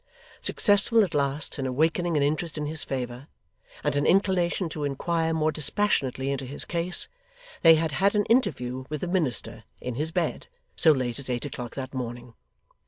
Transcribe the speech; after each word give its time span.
Successful, 0.41 1.03
at 1.03 1.13
last, 1.13 1.59
in 1.59 1.67
awakening 1.67 2.17
an 2.17 2.23
interest 2.23 2.57
in 2.57 2.65
his 2.65 2.83
favour, 2.83 3.27
and 3.83 3.95
an 3.95 4.07
inclination 4.07 4.67
to 4.67 4.83
inquire 4.83 5.31
more 5.31 5.51
dispassionately 5.51 6.31
into 6.31 6.43
his 6.47 6.65
case, 6.65 7.07
they 7.61 7.75
had 7.75 7.91
had 7.91 8.15
an 8.15 8.25
interview 8.25 8.85
with 8.89 9.01
the 9.01 9.07
minister, 9.07 9.63
in 9.79 9.93
his 9.93 10.11
bed, 10.11 10.47
so 10.75 10.91
late 10.91 11.19
as 11.19 11.29
eight 11.29 11.45
o'clock 11.45 11.75
that 11.75 11.93
morning. 11.93 12.33